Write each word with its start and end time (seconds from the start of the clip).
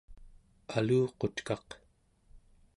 aluqutkaq 0.77 1.69